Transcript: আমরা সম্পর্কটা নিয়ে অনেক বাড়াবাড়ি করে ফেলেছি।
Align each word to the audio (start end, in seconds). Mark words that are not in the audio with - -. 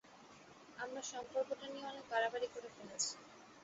আমরা 0.77 1.01
সম্পর্কটা 1.11 1.65
নিয়ে 1.67 1.89
অনেক 1.91 2.05
বাড়াবাড়ি 2.11 2.47
করে 2.53 2.69
ফেলেছি। 2.75 3.11